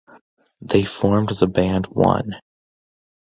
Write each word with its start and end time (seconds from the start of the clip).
They 0.63 0.83
formed 0.83 1.29
the 1.29 1.45
band 1.45 1.85
One. 1.85 2.31